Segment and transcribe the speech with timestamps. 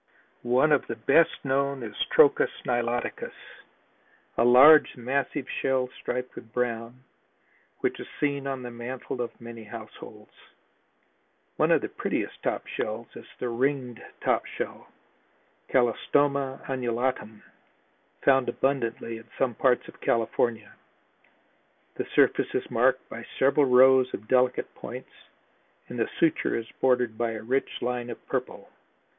[0.41, 3.35] One of the best known is Trochus niloticus,
[4.35, 7.03] a large, massive shell striped with brown,
[7.81, 10.31] which is seen on the mantle of many households.
[11.57, 14.91] One of the prettiest top shells is the ringed top shell
[15.69, 17.43] (Calliostoma annulatum)
[18.23, 20.73] found abundantly in some parts of California.
[21.93, 25.11] The surface is marked by several rows of delicate points
[25.89, 28.71] and the suture is bordered by a rich line of purple.